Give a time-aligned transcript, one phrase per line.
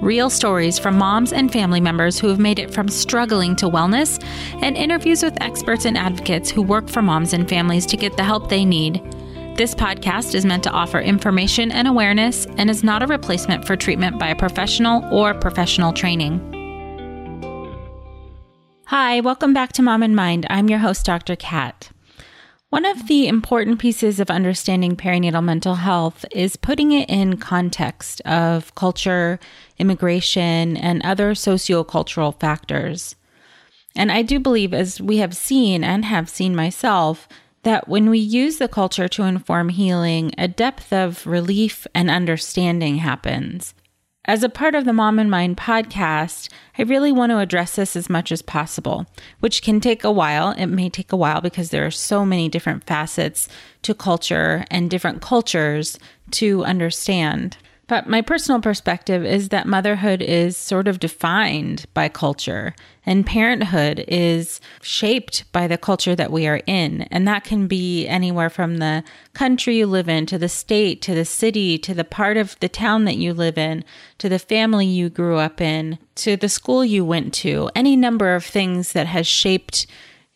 [0.00, 4.22] real stories from moms and family members who have made it from struggling to wellness,
[4.62, 8.24] and interviews with experts and advocates who work for moms and families to get the
[8.24, 9.02] help they need.
[9.56, 13.76] This podcast is meant to offer information and awareness and is not a replacement for
[13.76, 16.40] treatment by a professional or professional training.
[18.86, 20.46] Hi, welcome back to Mom and Mind.
[20.50, 21.36] I'm your host, Dr.
[21.36, 21.93] Kat.
[22.74, 28.20] One of the important pieces of understanding perinatal mental health is putting it in context
[28.22, 29.38] of culture,
[29.78, 33.14] immigration, and other sociocultural factors.
[33.94, 37.28] And I do believe, as we have seen and have seen myself,
[37.62, 42.96] that when we use the culture to inform healing, a depth of relief and understanding
[42.96, 43.72] happens.
[44.26, 46.48] As a part of the Mom and Mind podcast,
[46.78, 49.04] I really want to address this as much as possible,
[49.40, 50.52] which can take a while.
[50.52, 53.50] It may take a while because there are so many different facets
[53.82, 55.98] to culture and different cultures
[56.30, 57.58] to understand.
[57.86, 62.74] But my personal perspective is that motherhood is sort of defined by culture,
[63.04, 67.02] and parenthood is shaped by the culture that we are in.
[67.02, 71.14] And that can be anywhere from the country you live in, to the state, to
[71.14, 73.84] the city, to the part of the town that you live in,
[74.18, 78.34] to the family you grew up in, to the school you went to, any number
[78.34, 79.86] of things that has shaped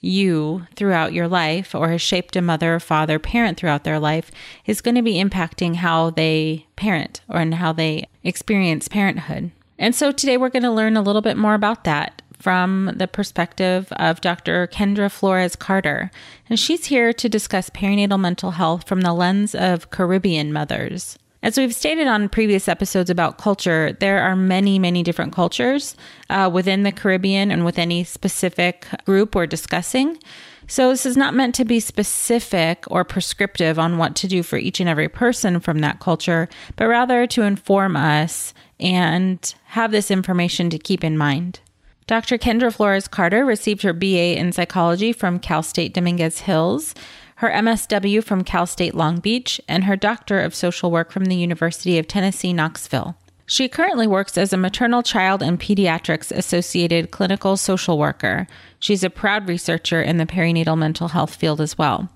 [0.00, 4.30] you throughout your life or has shaped a mother, father, parent throughout their life
[4.64, 9.50] is going to be impacting how they parent or in how they experience parenthood.
[9.78, 13.08] And so today we're going to learn a little bit more about that from the
[13.08, 14.68] perspective of Dr.
[14.68, 16.10] Kendra Flores Carter.
[16.48, 21.18] And she's here to discuss perinatal mental health from the lens of Caribbean mothers.
[21.40, 25.96] As we've stated on previous episodes about culture, there are many, many different cultures
[26.30, 30.18] uh, within the Caribbean and with any specific group we're discussing.
[30.66, 34.58] So, this is not meant to be specific or prescriptive on what to do for
[34.58, 40.10] each and every person from that culture, but rather to inform us and have this
[40.10, 41.60] information to keep in mind.
[42.08, 42.38] Dr.
[42.38, 46.94] Kendra Flores Carter received her BA in psychology from Cal State Dominguez Hills
[47.38, 51.36] her MSW from Cal State Long Beach, and her Doctor of Social Work from the
[51.36, 53.16] University of Tennessee, Knoxville.
[53.46, 58.48] She currently works as a maternal child and pediatrics associated clinical social worker.
[58.80, 62.08] She's a proud researcher in the perinatal mental health field as well.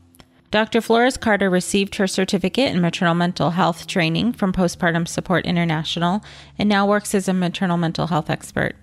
[0.50, 0.81] Dr.
[0.81, 6.25] Flores Carter received her certificate in maternal mental health training from Postpartum Support International
[6.59, 8.75] and now works as a maternal mental health expert.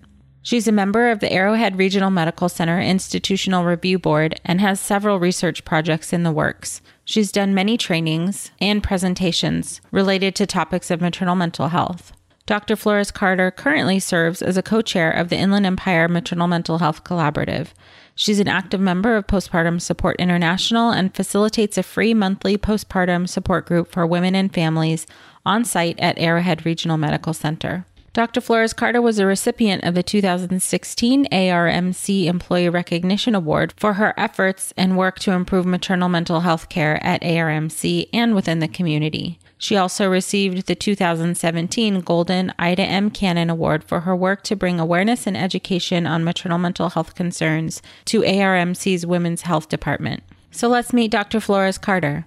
[0.41, 5.19] She's a member of the Arrowhead Regional Medical Center Institutional Review Board and has several
[5.19, 6.81] research projects in the works.
[7.03, 12.13] She's done many trainings and presentations related to topics of maternal mental health.
[12.45, 12.75] Dr.
[12.75, 17.03] Flores Carter currently serves as a co chair of the Inland Empire Maternal Mental Health
[17.03, 17.67] Collaborative.
[18.15, 23.67] She's an active member of Postpartum Support International and facilitates a free monthly postpartum support
[23.67, 25.05] group for women and families
[25.45, 27.85] on site at Arrowhead Regional Medical Center.
[28.13, 28.41] Dr.
[28.41, 34.73] Flores Carter was a recipient of the 2016 ARMC Employee Recognition Award for her efforts
[34.75, 39.37] and work to improve maternal mental health care at ARMC and within the community.
[39.59, 43.11] She also received the 2017 Golden Ida M.
[43.11, 47.81] Cannon Award for her work to bring awareness and education on maternal mental health concerns
[48.05, 50.23] to ARMC's Women's Health Department.
[50.49, 51.39] So let's meet Dr.
[51.39, 52.25] Flores Carter.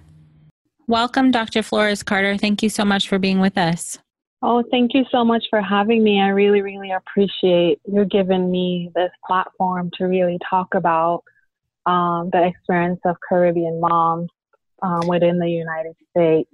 [0.87, 1.61] Welcome, Dr.
[1.61, 2.37] Flores Carter.
[2.37, 3.97] Thank you so much for being with us.
[4.45, 6.19] Oh, thank you so much for having me.
[6.19, 11.23] I really, really appreciate you giving me this platform to really talk about
[11.85, 14.29] um, the experience of Caribbean moms
[14.81, 16.49] um, within the United States.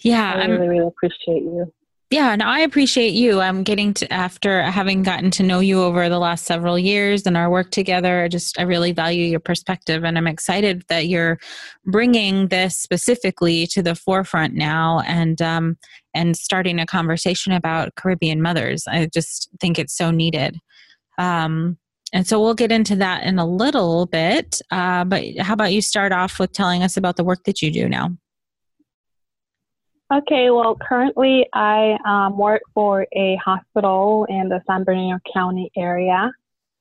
[0.00, 1.72] Yeah, I really, I'm, really appreciate you.
[2.10, 3.40] Yeah, and I appreciate you.
[3.40, 7.36] I'm getting to after having gotten to know you over the last several years and
[7.36, 8.22] our work together.
[8.22, 11.38] I just I really value your perspective, and I'm excited that you're
[11.84, 15.76] bringing this specifically to the forefront now, and um,
[16.14, 18.86] and starting a conversation about Caribbean mothers.
[18.86, 20.58] I just think it's so needed.
[21.18, 21.76] Um,
[22.14, 24.62] and so we'll get into that in a little bit.
[24.70, 27.70] Uh, but how about you start off with telling us about the work that you
[27.70, 28.16] do now?
[30.10, 36.32] Okay, well, currently I um, work for a hospital in the San Bernardino County area.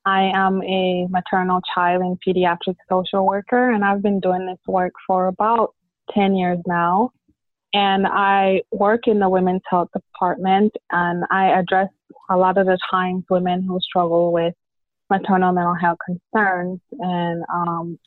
[0.06, 4.94] I am a maternal child and pediatric social worker, and I've been doing this work
[5.06, 5.76] for about
[6.14, 7.12] 10 years now.
[7.74, 11.90] And I work in the women's health department, and I address
[12.30, 14.54] a lot of the times women who struggle with
[15.10, 18.00] maternal mental health concerns and, um,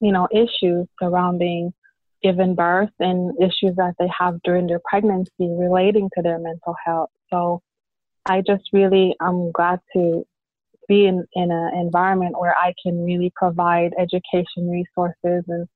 [0.00, 1.72] you know, issues surrounding
[2.22, 7.10] given birth and issues that they have during their pregnancy relating to their mental health.
[7.32, 7.62] So
[8.24, 10.26] I just really am glad to
[10.88, 15.68] be in, in an environment where I can really provide education resources and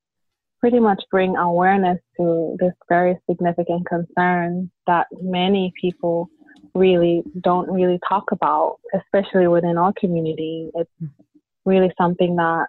[0.60, 6.28] pretty much bring awareness to this very significant concern that many people
[6.74, 10.70] really don't really talk about, especially within our community.
[10.74, 10.90] It's
[11.64, 12.66] really something that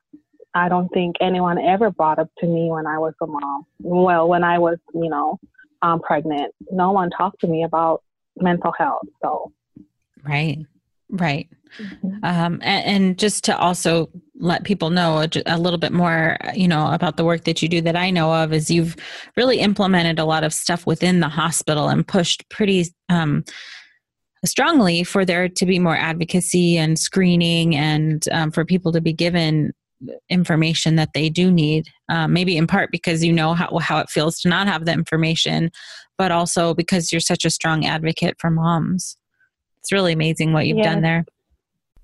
[0.54, 3.66] I don't think anyone ever brought up to me when I was a mom.
[3.80, 5.40] Well, when I was, you know,
[5.82, 8.04] um, pregnant, no one talked to me about
[8.38, 9.08] mental health.
[9.22, 9.52] So,
[10.24, 10.60] right,
[11.10, 11.50] right.
[11.80, 12.18] Mm-hmm.
[12.24, 16.68] Um, and, and, just to also let people know a, a, little bit more, you
[16.68, 18.98] know, about the work that you do that I know of is you've
[19.38, 23.46] really implemented a lot of stuff within the hospital and pushed pretty um,
[24.44, 29.14] strongly for there to be more advocacy and screening and um, for people to be
[29.14, 29.72] given
[30.30, 34.10] information that they do need um, maybe in part because you know how, how it
[34.10, 35.72] feels to not have the information
[36.18, 39.18] but also because you're such a strong advocate for moms
[39.80, 40.86] it's really amazing what you've yes.
[40.86, 41.26] done there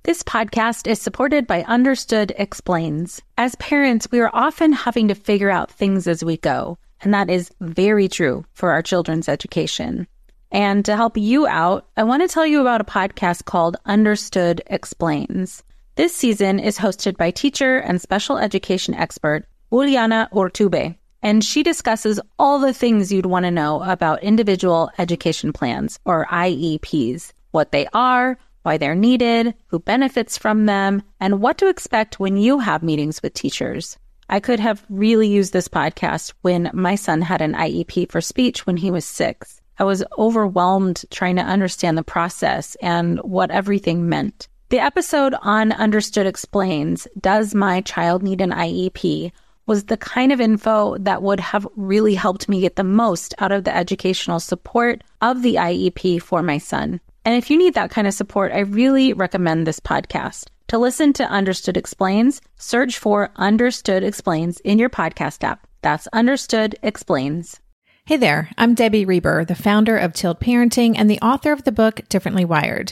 [0.08, 3.22] this podcast is supported by Understood Explains.
[3.38, 7.30] As parents, we are often having to figure out things as we go, and that
[7.30, 10.08] is very true for our children's education.
[10.50, 14.62] And to help you out, I want to tell you about a podcast called Understood
[14.68, 15.62] Explains.
[15.98, 22.20] This season is hosted by teacher and special education expert Juliana Urtubey, and she discusses
[22.38, 27.88] all the things you'd want to know about individual education plans, or IEPs, what they
[27.96, 32.84] are, why they're needed, who benefits from them, and what to expect when you have
[32.84, 33.98] meetings with teachers.
[34.30, 38.68] I could have really used this podcast when my son had an IEP for speech
[38.68, 39.60] when he was six.
[39.80, 44.48] I was overwhelmed trying to understand the process and what everything meant.
[44.70, 49.32] The episode on Understood Explains Does My Child Need an IEP?
[49.66, 53.54] was the kind of info that would have really helped me get the most out
[53.54, 57.00] of the educational support of the IEP for my son.
[57.24, 60.48] And if you need that kind of support, I really recommend this podcast.
[60.68, 65.66] To listen to Understood Explains, search for Understood Explains in your podcast app.
[65.82, 67.62] That's Understood Explains.
[68.06, 71.72] Hey there, I'm Debbie Reber, the founder of Tilt Parenting and the author of the
[71.72, 72.92] book Differently Wired.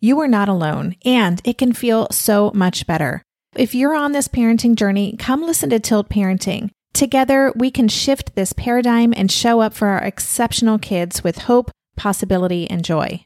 [0.00, 3.22] you are not alone, and it can feel so much better.
[3.54, 6.70] If you're on this parenting journey, come listen to Tilt Parenting.
[6.92, 11.70] Together, we can shift this paradigm and show up for our exceptional kids with hope,
[11.96, 13.24] possibility, and joy.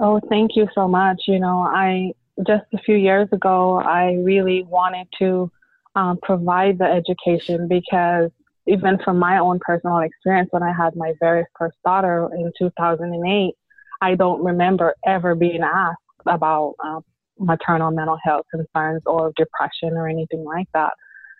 [0.00, 1.22] Oh, thank you so much.
[1.26, 2.12] You know, I
[2.46, 5.50] just a few years ago, I really wanted to
[5.94, 8.30] um, provide the education because
[8.66, 13.54] even from my own personal experience, when I had my very first daughter in 2008,
[14.00, 17.00] I don't remember ever being asked about uh,
[17.38, 20.92] maternal mental health concerns or depression or anything like that.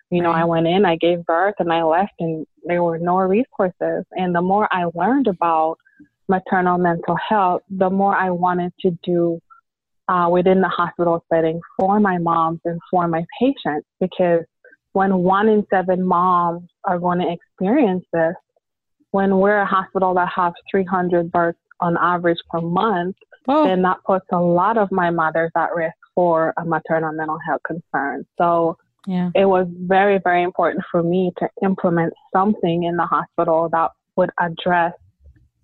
[0.09, 3.17] You know, I went in, I gave birth, and I left, and there were no
[3.17, 4.05] resources.
[4.11, 5.77] And the more I learned about
[6.29, 9.41] maternal mental health, the more I wanted to do
[10.07, 14.43] uh, within the hospital setting for my moms and for my patients because
[14.93, 18.33] when one in seven moms are going to experience this,
[19.11, 23.15] when we're a hospital that has 300 births on average per month,
[23.47, 23.65] oh.
[23.65, 27.61] then that puts a lot of my mothers at risk for a maternal mental health
[27.65, 28.25] concern.
[28.37, 29.29] So yeah.
[29.35, 34.31] it was very, very important for me to implement something in the hospital that would
[34.39, 34.93] address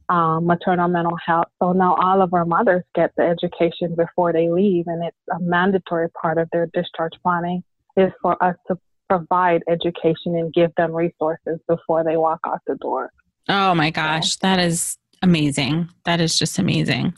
[0.09, 1.47] um, maternal mental health.
[1.61, 5.39] So now all of our mothers get the education before they leave, and it's a
[5.39, 7.63] mandatory part of their discharge planning
[7.97, 8.77] is for us to
[9.09, 13.11] provide education and give them resources before they walk out the door.
[13.49, 15.89] Oh my gosh, that is amazing.
[16.05, 17.15] That is just amazing.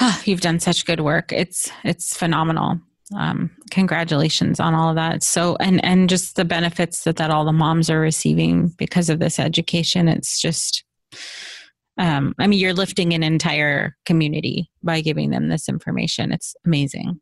[0.00, 1.32] Oh, you've done such good work.
[1.32, 2.80] It's it's phenomenal.
[3.16, 5.22] Um, congratulations on all of that.
[5.22, 9.18] So and and just the benefits that that all the moms are receiving because of
[9.18, 10.08] this education.
[10.08, 10.84] It's just
[11.96, 16.30] um, I mean, you're lifting an entire community by giving them this information.
[16.30, 17.20] It's amazing.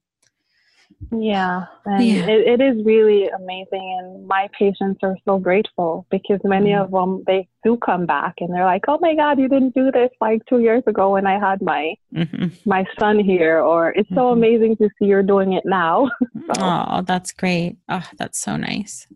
[1.13, 2.27] Yeah, and yeah.
[2.27, 6.85] It, it is really amazing, and my patients are so grateful because many mm-hmm.
[6.85, 9.93] of them they do come back and they're like, "Oh my God, you didn't do
[9.93, 12.47] this like two years ago when I had my mm-hmm.
[12.69, 14.39] my son here," or "It's so mm-hmm.
[14.39, 16.11] amazing to see you're doing it now."
[16.55, 16.61] so.
[16.61, 17.77] Oh, that's great!
[17.89, 19.07] Oh, that's so nice.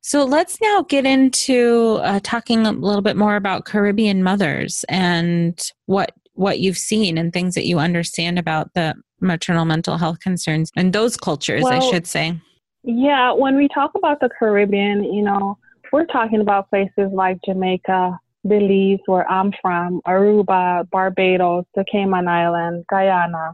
[0.00, 5.60] So let's now get into uh, talking a little bit more about Caribbean mothers and
[5.84, 10.70] what what you've seen and things that you understand about the maternal mental health concerns
[10.76, 12.40] and those cultures, well, I should say.
[12.84, 15.58] Yeah, when we talk about the Caribbean, you know,
[15.92, 22.84] we're talking about places like Jamaica, Belize, where I'm from, Aruba, Barbados, the Cayman Islands,
[22.88, 23.52] Guyana,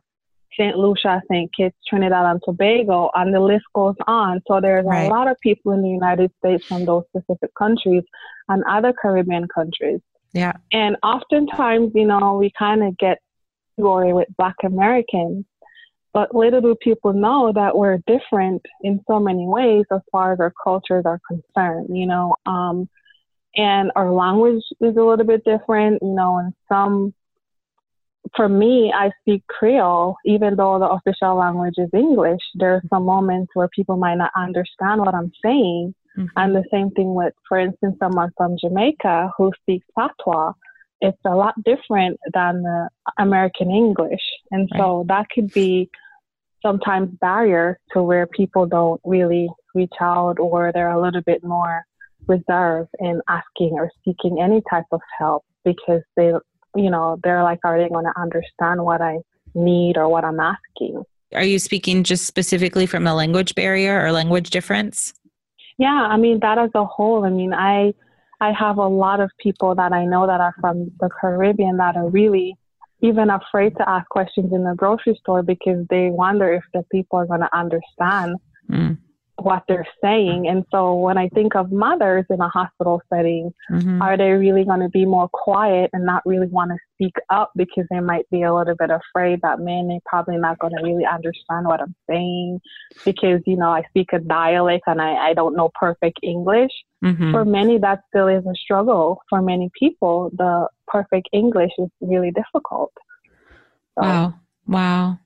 [0.52, 0.76] St.
[0.76, 1.50] Lucia, St.
[1.56, 4.42] Kitts, Trinidad and Tobago, and the list goes on.
[4.46, 5.04] So there's right.
[5.04, 8.02] a lot of people in the United States from those specific countries
[8.48, 10.00] and other Caribbean countries.
[10.34, 10.52] Yeah.
[10.72, 13.18] And oftentimes, you know, we kind of get
[13.78, 15.44] story with Black Americans,
[16.12, 20.40] but little do people know that we're different in so many ways as far as
[20.40, 22.34] our cultures are concerned, you know.
[22.44, 22.88] Um,
[23.56, 27.14] and our language is a little bit different, you know, and some
[28.34, 32.40] for me, I speak Creole, even though the official language is English.
[32.54, 35.94] There are some moments where people might not understand what I'm saying.
[36.16, 36.26] Mm-hmm.
[36.36, 40.52] And the same thing with, for instance, someone from Jamaica who speaks patois.
[41.00, 44.22] It's a lot different than the American English.
[44.50, 44.80] And right.
[44.80, 45.90] so that could be
[46.64, 51.84] sometimes barrier to where people don't really reach out or they're a little bit more
[52.26, 56.32] reserved in asking or seeking any type of help because they,
[56.74, 59.18] you know, they're like, are they going to understand what I
[59.54, 61.02] need or what I'm asking?
[61.34, 65.12] Are you speaking just specifically from a language barrier or language difference?
[65.78, 67.24] Yeah, I mean that as a whole.
[67.24, 67.94] I mean, I
[68.40, 71.96] I have a lot of people that I know that are from the Caribbean that
[71.96, 72.56] are really
[73.00, 77.18] even afraid to ask questions in the grocery store because they wonder if the people
[77.18, 78.36] are going to understand.
[78.70, 78.98] Mm
[79.36, 80.46] what they're saying.
[80.48, 84.00] And so when I think of mothers in a hospital setting, mm-hmm.
[84.00, 87.50] are they really going to be more quiet and not really want to speak up
[87.56, 90.82] because they might be a little bit afraid that men they're probably not going to
[90.82, 92.60] really understand what I'm saying
[93.04, 96.72] because, you know, I speak a dialect and I, I don't know perfect English.
[97.04, 97.32] Mm-hmm.
[97.32, 99.20] For many, that still is a struggle.
[99.28, 102.92] For many people, the perfect English is really difficult.
[103.98, 104.34] So, wow.
[104.66, 105.18] Wow.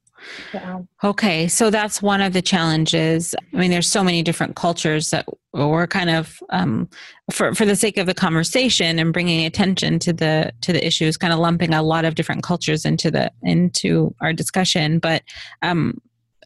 [0.52, 0.80] Yeah.
[1.04, 3.34] Okay, so that's one of the challenges.
[3.52, 6.88] I mean, there's so many different cultures that we're kind of, um,
[7.32, 11.16] for for the sake of the conversation and bringing attention to the to the issues,
[11.16, 14.98] kind of lumping a lot of different cultures into the into our discussion.
[14.98, 15.22] But
[15.62, 16.00] um,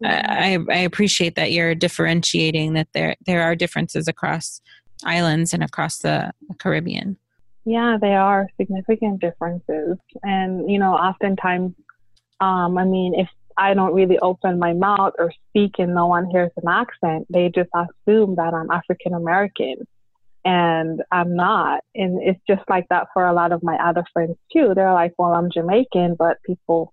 [0.05, 4.61] I, I appreciate that you're differentiating that there there are differences across
[5.05, 7.17] islands and across the Caribbean.
[7.65, 11.75] Yeah, there are significant differences, and you know, oftentimes
[12.43, 16.31] um, I mean, if I don't really open my mouth or speak and no one
[16.31, 19.87] hears an accent, they just assume that I'm African American
[20.45, 21.81] and I'm not.
[21.95, 24.73] And it's just like that for a lot of my other friends too.
[24.75, 26.93] They're like, well, I'm Jamaican, but people,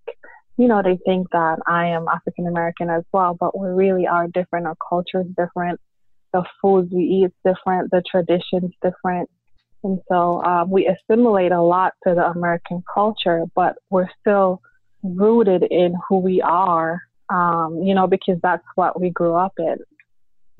[0.57, 4.27] you know, they think that I am African American as well, but we really are
[4.27, 4.67] different.
[4.67, 5.79] Our culture is different.
[6.31, 7.89] The foods we eat is different.
[7.91, 9.29] The traditions different.
[9.83, 14.61] And so um, we assimilate a lot to the American culture, but we're still
[15.03, 19.77] rooted in who we are, um, you know, because that's what we grew up in.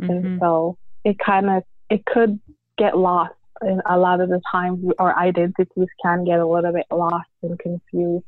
[0.02, 0.10] Mm-hmm.
[0.10, 2.40] And so it kind of, it could
[2.78, 3.34] get lost.
[3.62, 7.60] And a lot of the times our identities can get a little bit lost and
[7.60, 8.26] confused,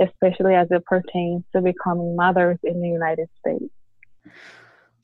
[0.00, 3.72] especially as it pertains to becoming mothers in the United States.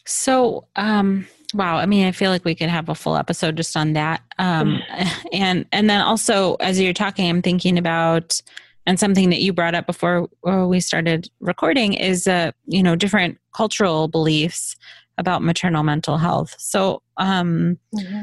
[0.04, 1.76] So, um, wow.
[1.76, 4.22] I mean, I feel like we could have a full episode just on that.
[4.38, 4.80] Um,
[5.32, 8.40] and and then also, as you're talking, I'm thinking about
[8.88, 12.97] and something that you brought up before uh, we started recording is uh, you know
[12.97, 14.75] different cultural beliefs
[15.18, 16.54] about maternal mental health.
[16.59, 18.23] So, um, mm-hmm.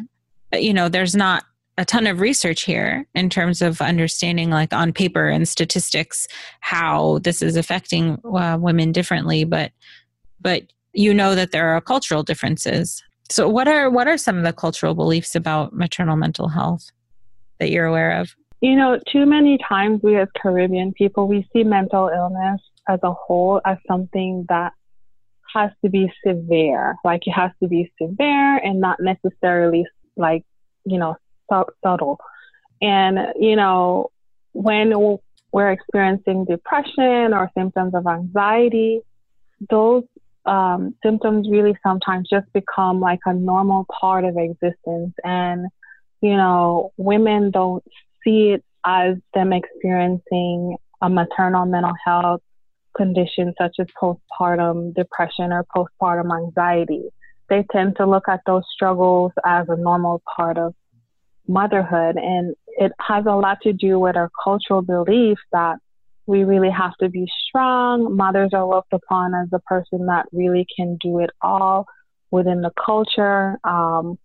[0.53, 1.43] you know, there's not
[1.77, 6.27] a ton of research here in terms of understanding like on paper and statistics
[6.61, 9.73] how this is affecting uh, women differently but
[10.39, 14.45] but you know that there are cultural differences so what are what are some of
[14.45, 16.91] the cultural beliefs about maternal mental health
[17.59, 21.63] that you're aware of you know too many times we as caribbean people we see
[21.63, 24.73] mental illness as a whole as something that
[25.53, 29.85] has to be severe like it has to be severe and not necessarily
[30.17, 30.43] like
[30.85, 31.15] you know
[31.83, 32.19] subtle
[32.81, 34.09] and you know
[34.53, 34.93] when
[35.51, 39.01] we're experiencing depression or symptoms of anxiety
[39.69, 40.03] those
[40.45, 45.13] um, symptoms really sometimes just become like a normal part of existence.
[45.23, 45.67] And,
[46.21, 47.83] you know, women don't
[48.25, 52.41] see it as them experiencing a maternal mental health
[52.95, 57.03] condition such as postpartum depression or postpartum anxiety.
[57.49, 60.73] They tend to look at those struggles as a normal part of
[61.47, 62.17] motherhood.
[62.17, 65.77] And it has a lot to do with our cultural belief that
[66.25, 68.15] we really have to be strong.
[68.15, 71.85] Mothers are looked upon as the person that really can do it all
[72.31, 73.59] within the culture.
[73.63, 74.17] Um,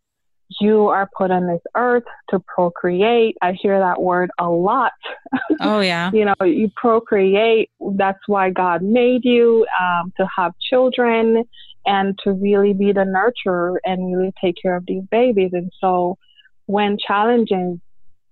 [0.61, 3.37] you are put on this earth to procreate.
[3.41, 4.93] I hear that word a lot.
[5.63, 6.11] Oh, yeah.
[6.15, 7.71] you know, you procreate.
[7.97, 11.45] That's why God made you um, to have children
[11.85, 15.51] and to really be the nurturer and really take care of these babies.
[15.53, 16.17] And so
[16.65, 17.79] when challenges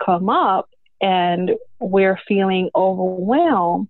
[0.02, 0.70] come up,
[1.00, 3.88] and we're feeling overwhelmed,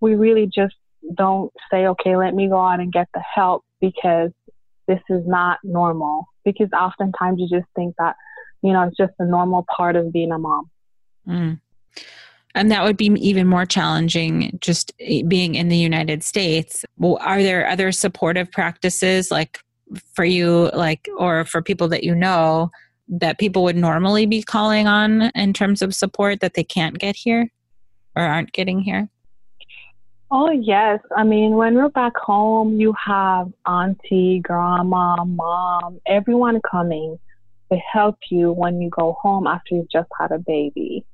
[0.00, 0.74] we really just
[1.14, 4.30] don't say, okay, let me go out and get the help because
[4.86, 6.26] this is not normal.
[6.58, 8.16] Because oftentimes you just think that,
[8.62, 10.70] you know, it's just a normal part of being a mom.
[11.28, 11.60] Mm.
[12.54, 16.84] And that would be even more challenging just being in the United States.
[16.98, 19.60] Well, are there other supportive practices like
[20.14, 22.70] for you, like, or for people that you know
[23.08, 27.16] that people would normally be calling on in terms of support that they can't get
[27.16, 27.50] here
[28.16, 29.08] or aren't getting here?
[30.32, 31.00] Oh, yes.
[31.16, 37.18] I mean, when we're back home, you have auntie, grandma, mom, everyone coming
[37.72, 41.04] to help you when you go home after you've just had a baby.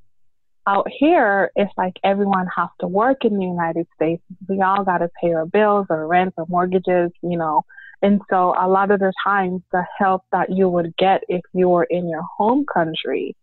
[0.67, 4.21] Out here, it's like everyone has to work in the United States.
[4.47, 7.63] We all got to pay our bills, our rent, our mortgages, you know.
[8.03, 11.69] And so a lot of the times the help that you would get if you
[11.69, 13.35] were in your home country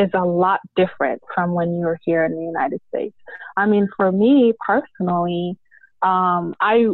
[0.00, 3.14] is a lot different from when you're here in the United States.
[3.56, 5.56] I mean, for me personally,
[6.02, 6.86] um, I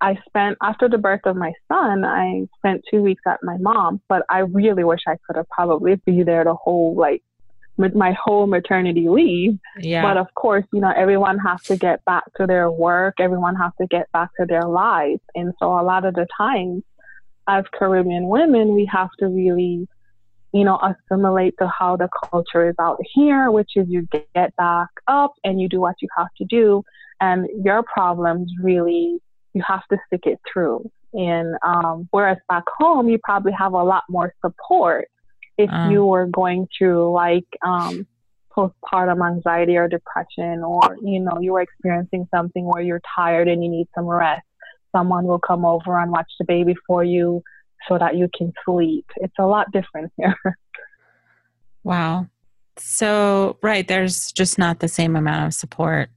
[0.00, 4.00] I spent after the birth of my son, I spent two weeks at my mom,
[4.08, 7.22] but I really wish I could have probably be there the whole like
[7.78, 9.58] my whole maternity leave.
[9.78, 10.02] Yeah.
[10.02, 13.16] But of course, you know, everyone has to get back to their work.
[13.20, 15.20] Everyone has to get back to their lives.
[15.34, 16.82] And so a lot of the times
[17.46, 19.88] as Caribbean women, we have to really,
[20.56, 24.88] you know, assimilate to how the culture is out here, which is you get back
[25.06, 26.82] up and you do what you have to do.
[27.20, 29.18] And your problems really,
[29.52, 30.90] you have to stick it through.
[31.12, 35.08] And um, whereas back home, you probably have a lot more support
[35.58, 35.88] if uh.
[35.90, 38.06] you were going through like um,
[38.50, 43.62] postpartum anxiety or depression, or you know you were experiencing something where you're tired and
[43.62, 44.46] you need some rest,
[44.90, 47.42] someone will come over and watch the baby for you
[47.88, 49.06] so that you can sleep.
[49.16, 50.36] It's a lot different here.
[51.84, 52.26] wow.
[52.78, 56.10] So right, there's just not the same amount of support.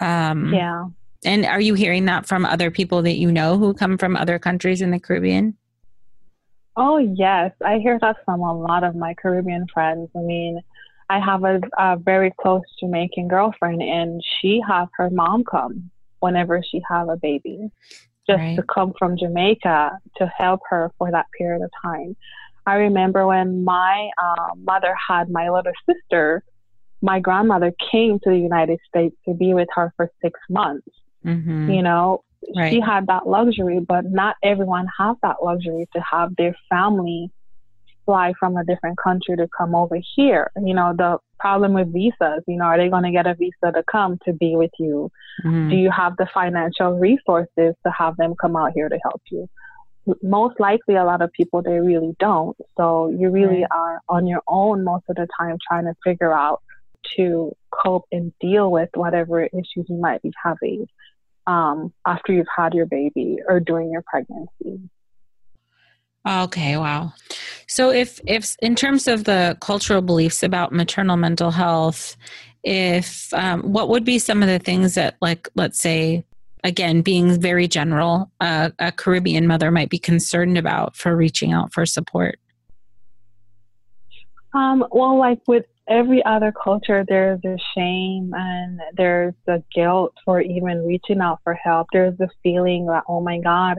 [0.00, 0.86] Um, yeah.
[1.24, 4.38] And are you hearing that from other people that you know who come from other
[4.38, 5.56] countries in the Caribbean?
[6.76, 7.52] Oh, yes.
[7.64, 10.08] I hear that from a lot of my Caribbean friends.
[10.16, 10.60] I mean,
[11.10, 16.62] I have a, a very close Jamaican girlfriend, and she has her mom come whenever
[16.62, 17.70] she have a baby,
[18.26, 18.56] just right.
[18.56, 22.16] to come from Jamaica to help her for that period of time.
[22.66, 26.44] I remember when my uh, mother had my little sister,
[27.00, 30.86] my grandmother came to the United States to be with her for six months.
[31.24, 31.70] Mm-hmm.
[31.70, 32.22] You know,
[32.56, 32.72] Right.
[32.72, 37.30] She had that luxury, but not everyone has that luxury to have their family
[38.04, 40.50] fly from a different country to come over here.
[40.60, 43.72] You know, the problem with visas, you know, are they going to get a visa
[43.74, 45.10] to come to be with you?
[45.44, 45.70] Mm-hmm.
[45.70, 49.48] Do you have the financial resources to have them come out here to help you?
[50.22, 52.56] Most likely, a lot of people, they really don't.
[52.76, 53.76] So you really right.
[53.82, 56.62] are on your own most of the time trying to figure out
[57.16, 60.86] to cope and deal with whatever issues you might be having
[61.46, 64.80] um, after you've had your baby or during your pregnancy.
[66.28, 67.12] Okay, wow.
[67.66, 72.16] So if if in terms of the cultural beliefs about maternal mental health,
[72.64, 76.24] if um, what would be some of the things that like let's say
[76.64, 81.72] again being very general uh, a caribbean mother might be concerned about for reaching out
[81.72, 82.38] for support
[84.54, 90.40] um, well like with every other culture there's a shame and there's a guilt for
[90.40, 93.78] even reaching out for help there's a feeling that oh my god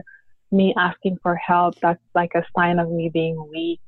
[0.52, 3.80] me asking for help, that's like a sign of me being weak.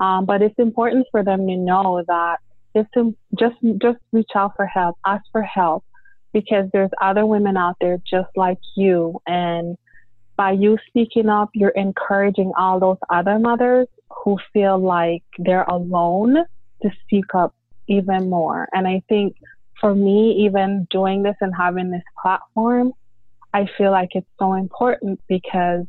[0.00, 2.38] Um, but it's important for them to know that
[2.76, 5.84] just to, just just reach out for help, ask for help,
[6.32, 9.76] because there's other women out there just like you, and
[10.36, 16.36] by you speaking up, you're encouraging all those other mothers who feel like they're alone
[16.82, 17.54] to speak up
[17.88, 18.68] even more.
[18.72, 19.34] And I think
[19.80, 22.92] for me, even doing this and having this platform,
[23.52, 25.86] I feel like it's so important because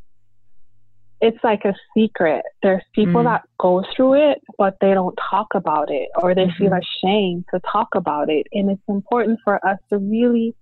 [1.21, 2.43] it's like a secret.
[2.63, 3.25] There's people mm.
[3.25, 6.63] that go through it, but they don't talk about it or they mm-hmm.
[6.63, 8.47] feel ashamed to talk about it.
[8.53, 10.55] And it's important for us to really,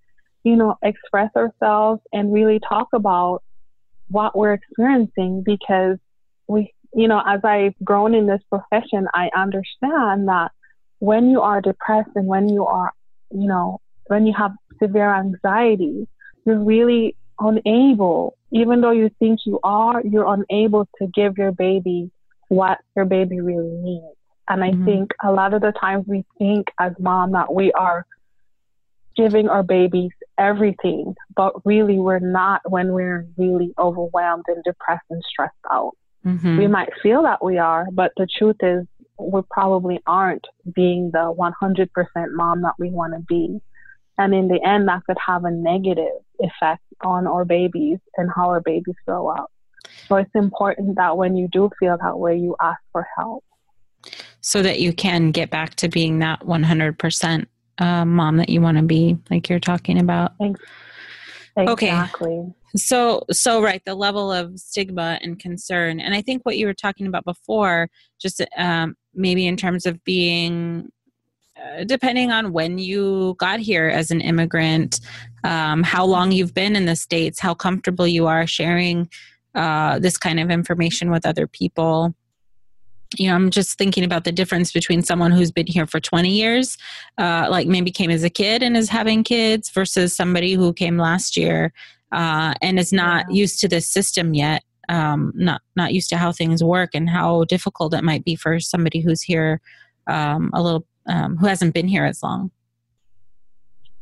[0.43, 3.43] you know, express ourselves and really talk about
[4.09, 5.97] what we're experiencing because
[6.47, 10.51] we, you know, as I've grown in this profession, I understand that
[10.99, 12.93] when you are depressed and when you are,
[13.29, 16.07] you know, when you have severe anxiety,
[16.47, 22.09] you're really unable, even though you think you are, you're unable to give your baby
[22.47, 24.15] what your baby really needs.
[24.47, 24.85] And I mm-hmm.
[24.85, 28.05] think a lot of the times we think as mom that we are
[29.17, 35.21] giving our babies everything, but really we're not when we're really overwhelmed and depressed and
[35.27, 35.97] stressed out.
[36.25, 36.57] Mm-hmm.
[36.59, 38.85] We might feel that we are, but the truth is
[39.19, 41.87] we probably aren't being the 100%
[42.31, 43.59] mom that we want to be.
[44.17, 48.49] And in the end, that could have a negative effect on our babies and how
[48.49, 49.51] our babies grow up.
[50.07, 53.43] So it's important that when you do feel that way, you ask for help.
[54.41, 57.45] So that you can get back to being that 100%
[57.79, 60.33] uh, mom that you want to be, like you're talking about.
[60.39, 61.67] Exactly.
[61.67, 62.53] Okay.
[62.75, 66.73] So, so right, the level of stigma and concern, and I think what you were
[66.73, 67.89] talking about before,
[68.21, 70.91] just um, maybe in terms of being
[71.85, 74.99] depending on when you got here as an immigrant,
[75.43, 79.09] um, how long you've been in the States, how comfortable you are sharing
[79.55, 82.13] uh, this kind of information with other people.
[83.17, 86.29] You know, I'm just thinking about the difference between someone who's been here for 20
[86.29, 86.77] years,
[87.17, 90.97] uh, like maybe came as a kid and is having kids, versus somebody who came
[90.97, 91.73] last year
[92.11, 93.35] uh, and is not yeah.
[93.35, 97.45] used to this system yet, um, not not used to how things work and how
[97.45, 99.61] difficult it might be for somebody who's here
[100.07, 102.51] um, a little um, who hasn't been here as long.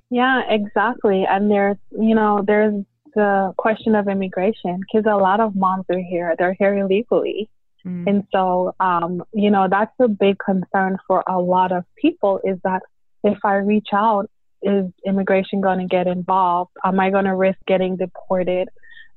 [0.09, 1.25] Yeah, exactly.
[1.27, 2.83] And there's, you know, there's
[3.15, 6.35] the question of immigration because a lot of moms are here.
[6.37, 7.49] They're here illegally.
[7.85, 8.07] Mm.
[8.07, 12.57] And so, um, you know, that's a big concern for a lot of people is
[12.63, 12.81] that
[13.23, 14.29] if I reach out,
[14.61, 16.71] is immigration going to get involved?
[16.83, 18.69] Am I going to risk getting deported?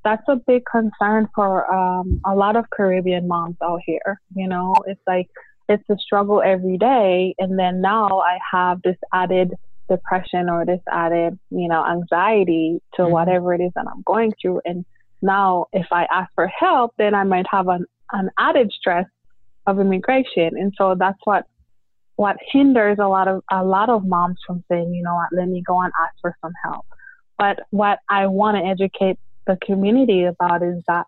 [0.04, 4.20] That's a big concern for um, a lot of Caribbean moms out here.
[4.34, 5.28] You know, it's like
[5.68, 7.34] it's a struggle every day.
[7.38, 9.54] And then now I have this added
[9.88, 13.12] depression or this added, you know, anxiety to mm-hmm.
[13.12, 14.60] whatever it is that I'm going through.
[14.64, 14.84] And
[15.22, 19.06] now if I ask for help, then I might have an, an added stress
[19.66, 20.56] of immigration.
[20.56, 21.46] And so that's what
[22.16, 25.48] what hinders a lot of a lot of moms from saying, you know what, let
[25.48, 26.84] me go and ask for some help.
[27.38, 31.06] But what I want to educate the community about is that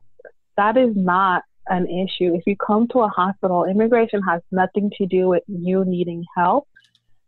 [0.56, 2.34] that is not an issue.
[2.34, 6.68] If you come to a hospital, immigration has nothing to do with you needing help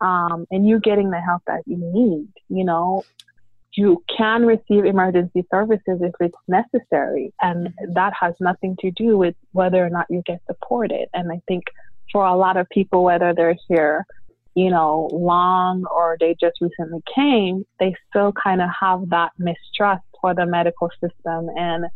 [0.00, 2.28] um, and you getting the help that you need.
[2.48, 3.04] You know,
[3.74, 9.34] you can receive emergency services if it's necessary, and that has nothing to do with
[9.52, 11.08] whether or not you get deported.
[11.14, 11.64] And I think
[12.10, 14.04] for a lot of people, whether they're here,
[14.54, 20.04] you know, long or they just recently came, they still kind of have that mistrust
[20.20, 21.86] for the medical system and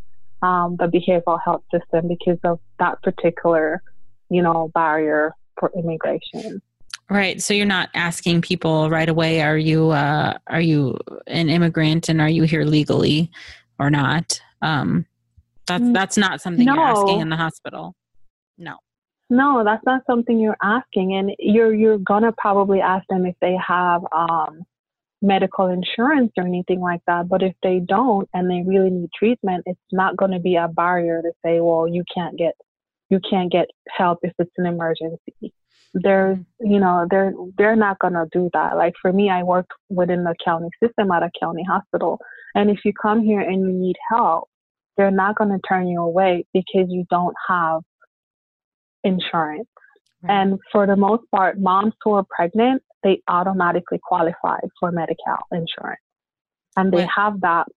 [0.43, 3.83] um, the behavioral health system because of that particular,
[4.29, 6.61] you know, barrier for immigration.
[7.09, 7.41] Right.
[7.41, 12.21] So you're not asking people right away, are you uh, are you an immigrant and
[12.21, 13.31] are you here legally
[13.79, 14.41] or not?
[14.61, 15.07] Um,
[15.67, 16.75] that's mm, that's not something no.
[16.75, 17.95] you're asking in the hospital.
[18.59, 18.77] No.
[19.29, 23.57] No, that's not something you're asking, and you're you're gonna probably ask them if they
[23.57, 24.65] have um,
[25.23, 27.29] medical insurance or anything like that.
[27.29, 30.69] But if they don't and they really need treatment, it's not going to be a
[30.69, 32.55] barrier to say, well, you can't get
[33.09, 35.53] you can't get help if it's an emergency.
[35.95, 36.71] There's, mm-hmm.
[36.71, 38.77] you know, they're they're not gonna do that.
[38.77, 42.19] Like for me, I work within the county system at a county hospital,
[42.55, 44.49] and if you come here and you need help,
[44.97, 47.83] they're not going to turn you away because you don't have
[49.05, 49.69] insurance.
[50.23, 50.33] Right.
[50.41, 56.01] And for the most part, moms who are pregnant, they automatically qualify for Medi-Cal insurance.
[56.77, 57.69] And they have that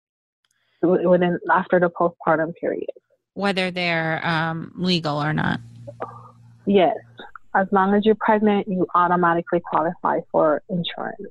[0.82, 2.90] within after the postpartum period.
[3.36, 5.60] Whether they're um, legal or not.
[6.66, 6.96] Yes.
[7.56, 11.22] As long as you're pregnant, you automatically qualify for insurance.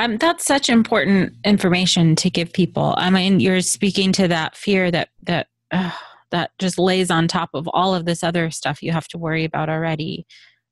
[0.00, 2.94] Um, that's such important information to give people.
[2.96, 5.90] I mean, you're speaking to that fear that that uh,
[6.30, 9.44] that just lays on top of all of this other stuff you have to worry
[9.44, 10.26] about already.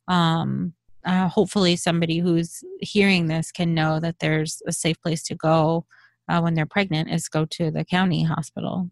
[0.08, 0.74] Um,
[1.06, 5.86] uh, hopefully, somebody who's hearing this can know that there's a safe place to go
[6.28, 8.90] uh, when they're pregnant is go to the county hospital.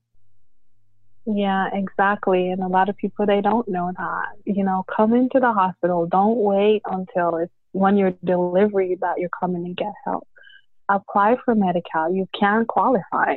[1.26, 2.50] Yeah, exactly.
[2.50, 4.26] And a lot of people they don't know that.
[4.44, 6.06] You know, come into the hospital.
[6.06, 10.28] Don't wait until it's when you're delivery that you're coming to get help.
[10.88, 12.12] Apply for Medi-Cal.
[12.12, 13.36] You can qualify.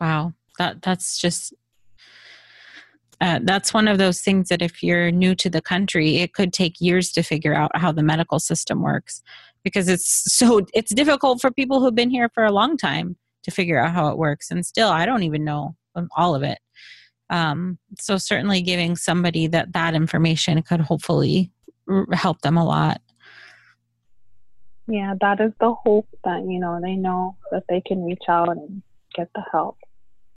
[0.00, 1.54] Wow, that that's just
[3.22, 6.52] uh, that's one of those things that if you're new to the country, it could
[6.52, 9.22] take years to figure out how the medical system works
[9.62, 13.52] because it's so it's difficult for people who've been here for a long time to
[13.52, 14.50] figure out how it works.
[14.50, 15.76] And still, I don't even know
[16.16, 16.58] all of it.
[17.30, 21.52] Um, so certainly, giving somebody that that information could hopefully
[22.12, 23.00] help them a lot.
[24.88, 28.48] Yeah, that is the hope that, you know, they know that they can reach out
[28.48, 28.82] and
[29.14, 29.78] get the help.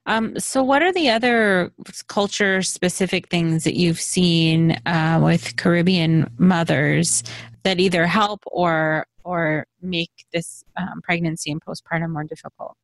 [0.08, 1.72] Um, so, what are the other
[2.08, 7.24] culture specific things that you've seen uh, with Caribbean mothers
[7.64, 12.78] that either help or or make this um, pregnancy and postpartum more difficult?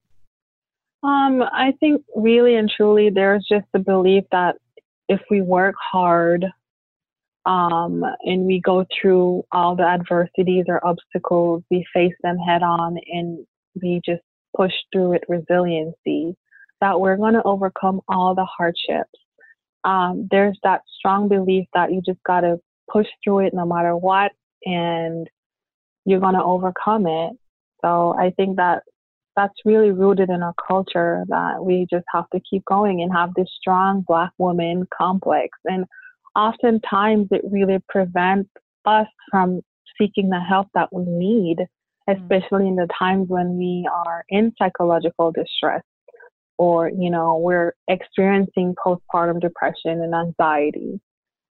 [1.04, 4.58] Um, I think really and truly, there's just the belief that
[5.08, 6.46] if we work hard
[7.46, 12.98] um, and we go through all the adversities or obstacles, we face them head on
[13.12, 13.46] and
[13.82, 14.22] we just
[14.56, 16.36] push through it resiliency,
[16.82, 19.10] that we're going to overcome all the hardships.
[19.84, 22.58] Um, there's that strong belief that you just got to
[22.92, 24.32] push through it no matter what
[24.66, 25.28] and
[26.06, 27.34] you're going to overcome it.
[27.82, 28.84] So I think that
[29.36, 33.34] that's really rooted in our culture that we just have to keep going and have
[33.36, 35.58] this strong black woman complex.
[35.66, 35.86] And
[36.36, 38.50] oftentimes it really prevents
[38.86, 39.62] us from
[40.00, 41.58] seeking the help that we need,
[42.10, 42.22] mm.
[42.22, 45.82] especially in the times when we are in psychological distress
[46.62, 51.02] or, you know, we're experiencing postpartum depression and anxiety.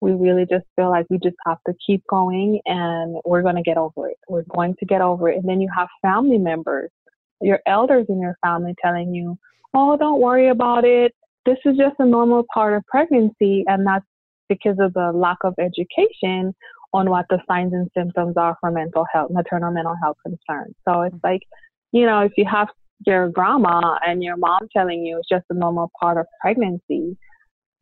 [0.01, 3.63] We really just feel like we just have to keep going and we're going to
[3.63, 4.19] get over it.
[4.29, 5.39] We're going to get over it.
[5.39, 6.93] And then you have family members,
[7.41, 9.37] your elders in your family telling you,
[9.75, 11.13] oh, don't worry about it.
[11.45, 13.65] This is just a normal part of pregnancy.
[13.67, 14.07] And that's
[14.49, 16.55] because of the lack of education
[16.93, 20.77] on what the signs and symptoms are for mental health, maternal mental health concerns.
[20.89, 21.27] So it's mm-hmm.
[21.27, 21.43] like,
[21.91, 22.69] you know, if you have
[23.07, 27.17] your grandma and your mom telling you it's just a normal part of pregnancy,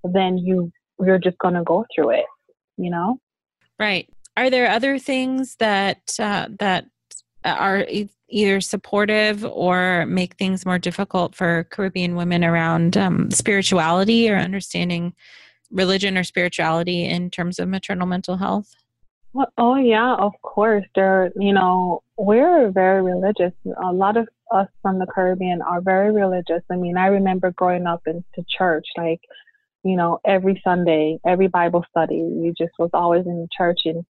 [0.04, 2.24] then you you're just going to go through it,
[2.76, 3.18] you know?
[3.78, 4.09] Right.
[4.37, 6.87] Are there other things that uh, that
[7.44, 14.31] are e- either supportive or make things more difficult for Caribbean women around um, spirituality
[14.31, 15.14] or understanding
[15.70, 18.74] religion or spirituality in terms of maternal mental health?
[19.33, 20.85] Well, oh yeah, of course.
[20.94, 23.52] There, you know, we're very religious.
[23.83, 26.62] A lot of us from the Caribbean are very religious.
[26.70, 29.20] I mean, I remember growing up into church, like,
[29.84, 33.80] you know, every Sunday, every Bible study, we just was always in the church.
[33.84, 34.04] And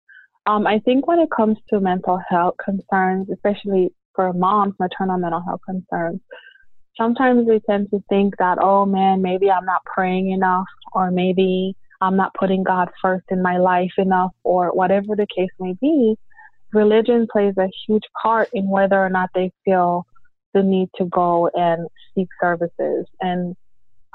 [0.45, 5.41] um, I think when it comes to mental health concerns, especially for moms, maternal mental
[5.41, 6.21] health concerns,
[6.95, 11.76] sometimes we tend to think that, oh man, maybe I'm not praying enough, or maybe
[12.02, 16.15] I'm not putting God first in my life enough, or whatever the case may be.
[16.73, 20.06] Religion plays a huge part in whether or not they feel
[20.58, 23.06] the need to go and seek services.
[23.22, 23.56] And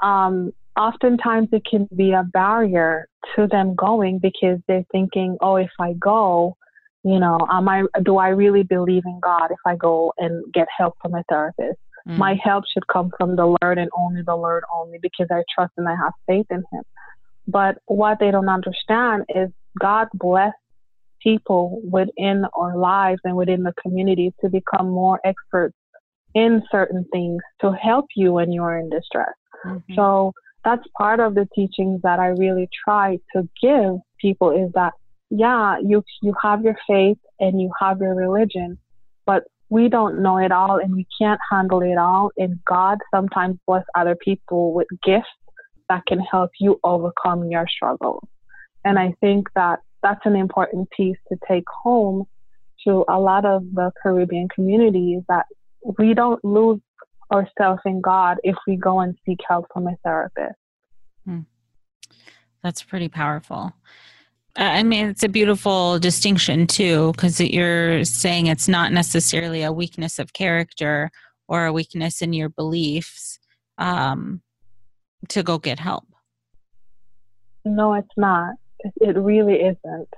[0.01, 5.71] um, oftentimes it can be a barrier to them going because they're thinking, oh, if
[5.79, 6.57] I go,
[7.03, 10.67] you know, am I, do I really believe in God if I go and get
[10.77, 11.79] help from a therapist?
[12.07, 12.17] Mm.
[12.17, 15.73] My help should come from the Lord and only the Lord only because I trust
[15.77, 16.83] and I have faith in Him.
[17.47, 20.53] But what they don't understand is God bless
[21.21, 25.75] people within our lives and within the community to become more experts
[26.35, 29.33] in certain things to help you when you're in distress.
[29.65, 29.95] Mm-hmm.
[29.95, 34.93] So that's part of the teachings that I really try to give people is that
[35.29, 38.77] yeah, you you have your faith and you have your religion,
[39.25, 42.29] but we don't know it all and we can't handle it all.
[42.37, 45.25] And God sometimes bless other people with gifts
[45.89, 48.23] that can help you overcome your struggles.
[48.85, 52.25] And I think that that's an important piece to take home
[52.85, 55.45] to a lot of the Caribbean communities that
[55.97, 56.79] we don't lose
[57.31, 60.55] ourselves in God if we go and seek help from a therapist.
[61.25, 61.41] Hmm.
[62.63, 63.73] That's pretty powerful.
[64.55, 70.19] I mean, it's a beautiful distinction too, because you're saying it's not necessarily a weakness
[70.19, 71.09] of character
[71.47, 73.39] or a weakness in your beliefs
[73.79, 74.41] um,
[75.29, 76.05] to go get help.
[77.65, 78.55] No, it's not.
[78.97, 80.09] It really isn't.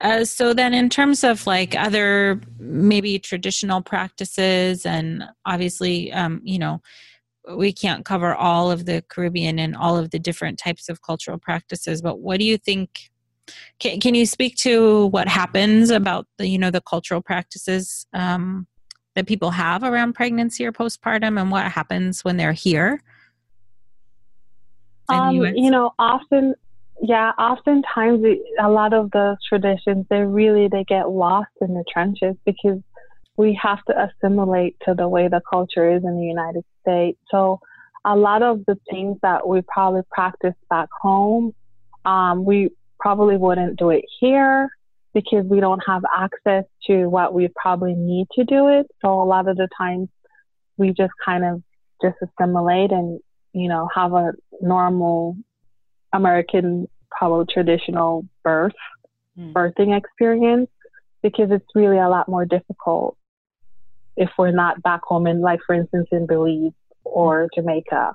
[0.00, 6.58] Uh, so then, in terms of like other maybe traditional practices, and obviously, um, you
[6.58, 6.82] know,
[7.56, 11.38] we can't cover all of the Caribbean and all of the different types of cultural
[11.38, 12.02] practices.
[12.02, 13.10] But what do you think?
[13.78, 18.66] Can, can you speak to what happens about the you know the cultural practices um,
[19.14, 23.02] that people have around pregnancy or postpartum, and what happens when they're here?
[25.08, 26.54] Um, you know, often
[27.02, 28.24] yeah, oftentimes
[28.60, 32.80] a lot of those traditions they really they get lost in the trenches because
[33.36, 37.18] we have to assimilate to the way the culture is in the United States.
[37.30, 37.60] So
[38.04, 41.54] a lot of the things that we probably practice back home,
[42.06, 44.70] um, we probably wouldn't do it here
[45.12, 48.86] because we don't have access to what we probably need to do it.
[49.02, 50.08] So a lot of the times
[50.78, 51.62] we just kind of
[52.02, 53.20] just assimilate and,
[53.52, 55.36] you know, have a normal
[56.16, 58.72] American, probably traditional birth,
[59.38, 59.52] mm.
[59.52, 60.70] birthing experience
[61.22, 63.16] because it's really a lot more difficult
[64.16, 66.72] if we're not back home in, like, for instance, in Belize
[67.04, 68.14] or Jamaica.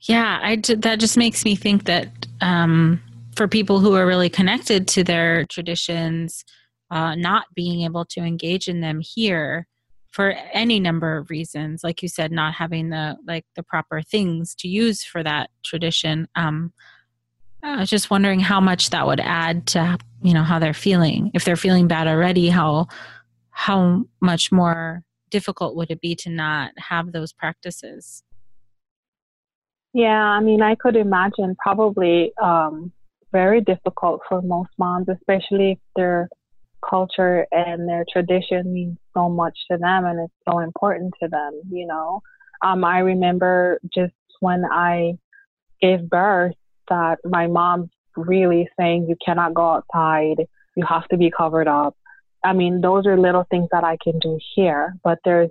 [0.00, 2.08] Yeah, I that just makes me think that
[2.40, 3.00] um,
[3.36, 6.44] for people who are really connected to their traditions,
[6.90, 9.66] uh, not being able to engage in them here
[10.10, 14.54] for any number of reasons like you said not having the like the proper things
[14.54, 16.72] to use for that tradition um
[17.62, 21.30] i was just wondering how much that would add to you know how they're feeling.
[21.34, 22.88] If they're feeling bad already how
[23.50, 28.22] how much more difficult would it be to not have those practices?
[29.94, 32.92] Yeah i mean i could imagine probably um
[33.32, 36.28] very difficult for most moms especially if they're
[36.88, 41.60] culture and their tradition means so much to them and it's so important to them,
[41.70, 42.22] you know.
[42.62, 45.14] Um, I remember just when I
[45.80, 46.54] gave birth
[46.88, 50.46] that my mom really saying you cannot go outside,
[50.76, 51.96] you have to be covered up.
[52.44, 55.50] I mean, those are little things that I can do here, but there's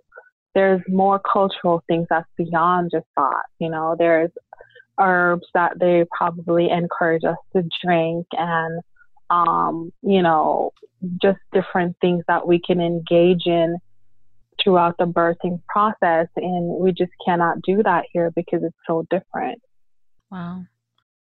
[0.56, 3.44] there's more cultural things that's beyond just that.
[3.60, 4.32] You know, there's
[5.00, 8.82] herbs that they probably encourage us to drink and
[9.30, 10.72] um, you know,
[11.22, 13.78] just different things that we can engage in
[14.64, 16.28] throughout the birthing process.
[16.36, 19.62] And we just cannot do that here because it's so different.
[20.32, 20.66] Wow.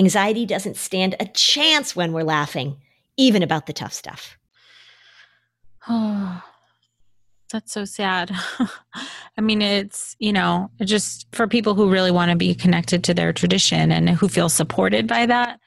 [0.00, 2.78] Anxiety doesn't stand a chance when we're laughing,
[3.18, 4.38] even about the tough stuff.
[5.86, 6.42] Oh,
[7.52, 8.30] that's so sad.
[9.36, 13.14] I mean, it's, you know, just for people who really want to be connected to
[13.14, 15.60] their tradition and who feel supported by that,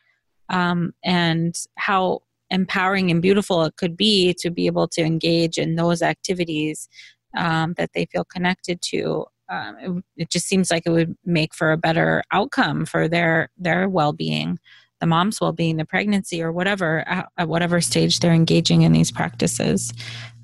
[0.49, 5.75] um, and how empowering and beautiful it could be to be able to engage in
[5.75, 6.89] those activities
[7.37, 9.25] um, that they feel connected to.
[9.49, 13.49] Um, it, it, just seems like it would make for a better outcome for their
[13.57, 14.57] their well-being
[15.03, 19.11] the mom's well-being the pregnancy or whatever at, at whatever stage they're engaging in these
[19.11, 19.91] practices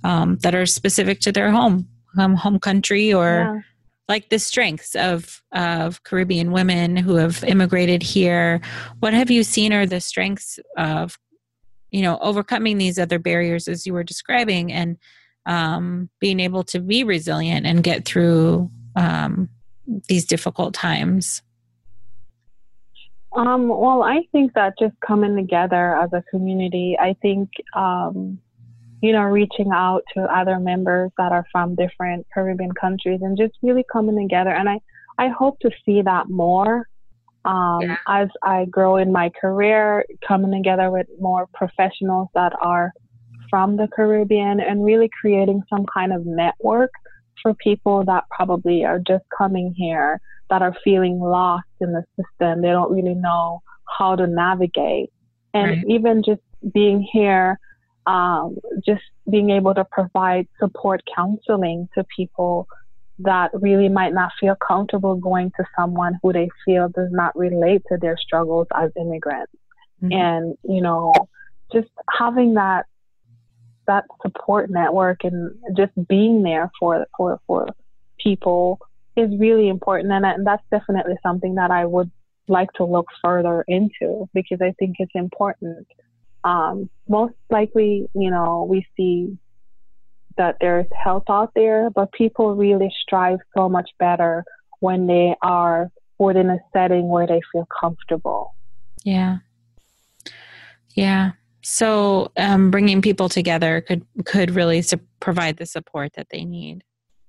[0.03, 1.87] um, that are specific to their home
[2.17, 3.59] um, home country or yeah.
[4.09, 8.59] like the strengths of of caribbean women who have immigrated here
[8.99, 11.17] what have you seen are the strengths of
[11.91, 14.97] you know overcoming these other barriers as you were describing and
[15.45, 18.69] um, being able to be resilient and get through
[18.99, 19.49] um,
[20.07, 21.41] these difficult times
[23.35, 28.39] um, well i think that just coming together as a community i think um,
[29.01, 33.53] you know reaching out to other members that are from different caribbean countries and just
[33.61, 34.79] really coming together and i
[35.17, 36.87] i hope to see that more
[37.45, 37.95] um, yeah.
[38.07, 42.91] as I grow in my career, coming together with more professionals that are
[43.49, 46.91] from the Caribbean and really creating some kind of network
[47.41, 50.19] for people that probably are just coming here
[50.49, 52.61] that are feeling lost in the system.
[52.61, 53.61] They don't really know
[53.97, 55.11] how to navigate.
[55.53, 55.85] And right.
[55.87, 56.41] even just
[56.73, 57.59] being here,
[58.05, 62.67] um, just being able to provide support counseling to people
[63.19, 67.81] that really might not feel comfortable going to someone who they feel does not relate
[67.91, 69.51] to their struggles as immigrants.
[70.01, 70.13] Mm-hmm.
[70.13, 71.13] And, you know,
[71.73, 72.85] just having that
[73.89, 77.67] that support network and just being there for for for
[78.19, 78.79] people
[79.17, 82.11] is really important and, and that's definitely something that I would
[82.47, 85.87] like to look further into because I think it's important.
[86.43, 89.37] Um, most likely, you know, we see
[90.37, 94.45] that there's help out there, but people really strive so much better
[94.79, 98.55] when they are within a setting where they feel comfortable.
[99.03, 99.37] Yeah.
[100.93, 101.31] Yeah.
[101.61, 106.83] So um, bringing people together could could really su- provide the support that they need.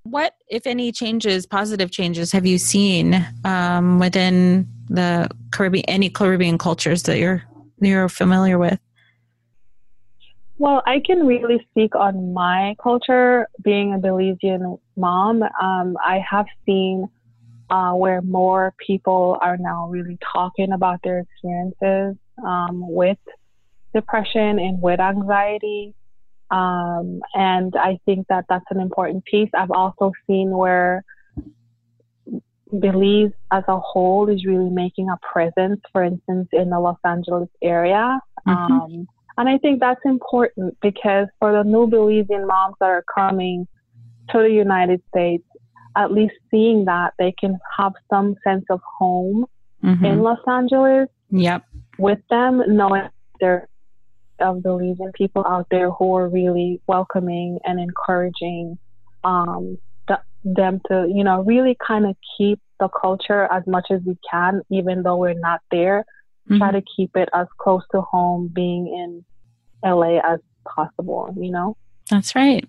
[0.05, 6.59] What, if any, changes, positive changes, have you seen um, within the Caribbean, any Caribbean
[6.59, 7.43] cultures that you're
[7.81, 8.79] you're familiar with?
[10.59, 13.49] Well, I can really speak on my culture.
[13.63, 17.09] Being a Belizean mom, um, I have seen
[17.71, 23.19] uh, where more people are now really talking about their experiences um, with
[23.95, 25.95] depression and with anxiety.
[26.51, 29.51] Um, and I think that that's an important piece.
[29.55, 31.05] I've also seen where
[32.79, 37.49] Belize as a whole is really making a presence, for instance, in the Los Angeles
[37.63, 38.21] area.
[38.47, 38.73] Mm-hmm.
[38.73, 43.67] Um, and I think that's important because for the new Belizean moms that are coming
[44.31, 45.45] to the United States,
[45.97, 49.47] at least seeing that they can have some sense of home
[49.83, 50.05] mm-hmm.
[50.05, 51.09] in Los Angeles.
[51.31, 51.65] Yep.
[51.99, 53.09] With them, knowing
[53.41, 53.69] there
[54.41, 58.79] of the Belizean people out there who are really welcoming and encouraging
[59.25, 59.79] um,
[60.09, 64.19] the, them to, you know, really kind of keep the culture as much as we
[64.29, 66.05] can, even though we're not there.
[66.49, 66.59] Mm-hmm.
[66.59, 69.25] Try to keep it as close to home, being in
[69.89, 71.77] LA as possible, you know?
[72.11, 72.67] That's right.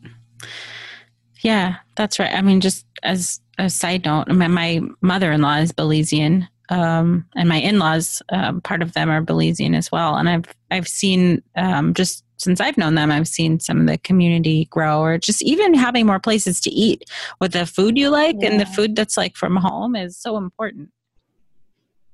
[1.41, 2.33] Yeah, that's right.
[2.33, 7.25] I mean, just as a side note, my, my mother in law is Belizean, um,
[7.35, 10.15] and my in laws, um, part of them are Belizean as well.
[10.15, 13.99] And I've I've seen um, just since I've known them, I've seen some of the
[13.99, 17.03] community grow, or just even having more places to eat
[17.39, 18.49] with the food you like yeah.
[18.49, 20.89] and the food that's like from home is so important.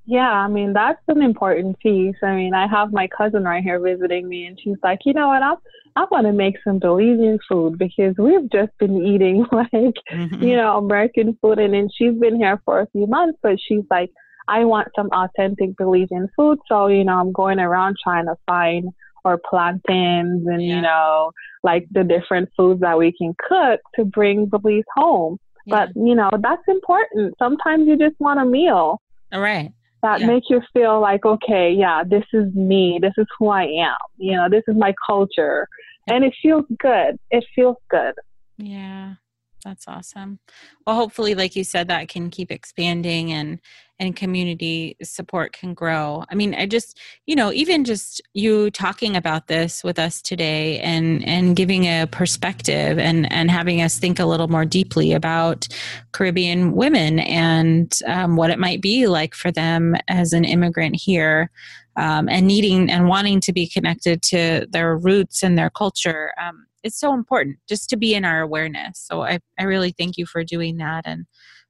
[0.05, 2.16] Yeah, I mean, that's an important piece.
[2.24, 5.28] I mean, I have my cousin right here visiting me, and she's like, you know
[5.28, 5.58] what, I'm,
[5.95, 10.41] I want to make some Belizean food because we've just been eating like, mm-hmm.
[10.41, 11.60] you know, American food.
[11.60, 14.12] And then she's been here for a few months, but she's like,
[14.48, 16.60] I want some authentic Belizean food.
[16.68, 18.89] So, you know, I'm going around trying to find
[19.26, 20.76] or plantains and, yeah.
[20.76, 21.32] you know,
[21.64, 25.38] like the different foods that we can cook to bring Belize home.
[25.66, 25.88] Yeah.
[25.88, 27.36] But, you know, that's important.
[27.38, 29.02] Sometimes you just want a meal.
[29.34, 29.74] All right
[30.04, 30.28] that yeah.
[30.28, 33.00] make you feel like, okay, yeah, this is me.
[33.02, 33.98] This is who I am.
[34.18, 35.68] You know, this is my culture.
[36.08, 37.18] And it feels good.
[37.32, 38.14] It feels good.
[38.58, 39.16] Yeah.
[39.64, 40.39] That's awesome.
[40.86, 43.60] Well, hopefully, like you said, that can keep expanding and
[43.99, 46.24] and community support can grow.
[46.30, 50.80] I mean, I just, you know, even just you talking about this with us today
[50.80, 55.68] and and giving a perspective and and having us think a little more deeply about
[56.12, 61.49] Caribbean women and um, what it might be like for them as an immigrant here.
[61.95, 66.32] Um, and needing and wanting to be connected to their roots and their culture.
[66.39, 68.99] Um, it's so important just to be in our awareness.
[68.99, 71.25] So I, I really thank you for doing that and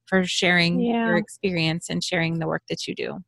[0.06, 1.06] for sharing Yeah.
[1.06, 3.18] your experience and sharing the work that you do.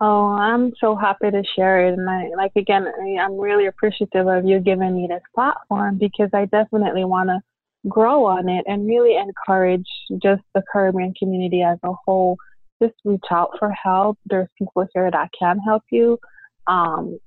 [0.00, 1.96] Oh, I'm so happy to share it.
[1.96, 6.30] And I, like, again, I- I'm really appreciative of you giving me this platform because
[6.32, 7.40] I definitely want to
[7.88, 9.88] grow on it and really encourage
[10.22, 12.36] just the Caribbean community as a whole.
[12.82, 14.18] Just reach out for help.
[14.26, 16.18] There's people here that can help you.
[16.66, 17.18] Um,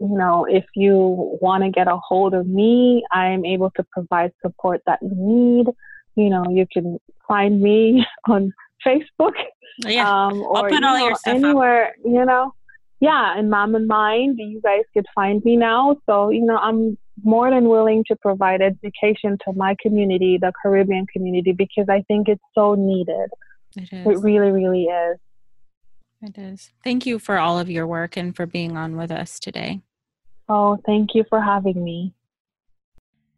[0.00, 4.32] you know, if you want to get a hold of me, I'm able to provide
[4.44, 5.66] support that you need.
[6.16, 8.52] You know, you can find me on
[8.86, 9.32] Facebook
[9.86, 10.08] Yeah.
[10.26, 11.42] um, or put you all know, your stuff up.
[11.44, 12.52] anywhere, you know.
[13.00, 15.96] Yeah, in Mom and Mind, you guys could find me now.
[16.06, 21.06] So, you know, I'm more than willing to provide education to my community, the Caribbean
[21.12, 23.28] community, because I think it's so needed.
[23.76, 24.22] it It is.
[24.22, 25.18] really, really is.
[26.24, 26.70] It is.
[26.82, 29.82] Thank you for all of your work and for being on with us today.
[30.48, 32.14] Oh, thank you for having me.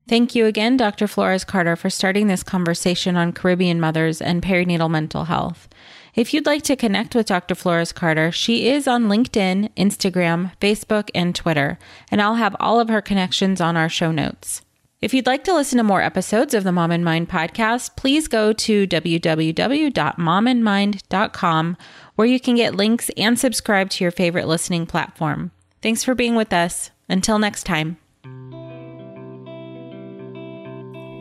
[0.09, 1.09] Thank you again, Dr.
[1.09, 5.69] Flores Carter, for starting this conversation on Caribbean mothers and perinatal mental health.
[6.15, 7.57] If you'd like to connect with Dr.
[7.57, 11.77] Flores Carter, she is on LinkedIn, Instagram, Facebook, and Twitter,
[12.09, 14.63] and I'll have all of her connections on our show notes.
[15.03, 18.29] If you'd like to listen to more episodes of the Mom and Mind podcast, please
[18.29, 21.77] go to www.momandmind.com
[22.15, 25.51] where you can get links and subscribe to your favorite listening platform.
[25.83, 26.91] Thanks for being with us.
[27.09, 27.99] Until next time.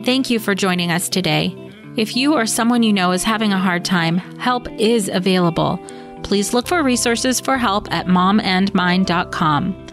[0.04, 1.54] Thank you for joining us today.
[1.96, 5.78] If you or someone you know is having a hard time, help is available.
[6.22, 9.86] Please look for resources for help at momandmind.com.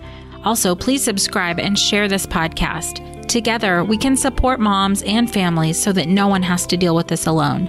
[0.43, 3.12] Also, please subscribe and share this podcast.
[3.33, 7.07] Together, we can support moms and families so that no one has to deal with
[7.07, 7.65] this alone.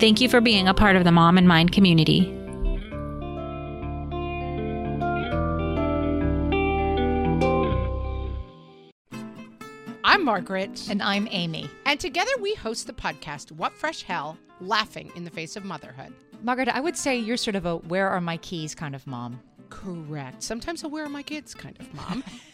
[0.00, 2.22] Thank you for being a part of the Mom and Mind community.
[10.02, 10.84] I'm Margaret.
[10.90, 11.70] And I'm Amy.
[11.86, 16.12] And together we host the podcast, What Fresh Hell Laughing in the Face of Motherhood.
[16.42, 19.40] Margaret, I would say you're sort of a where are my keys kind of mom.
[19.70, 20.42] Correct.
[20.42, 22.24] Sometimes a where are my kids kind of mom.